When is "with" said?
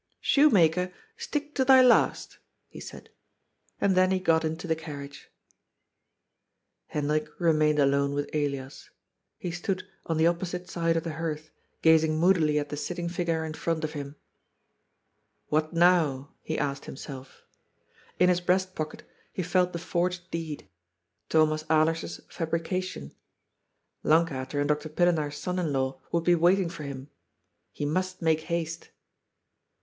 8.15-8.27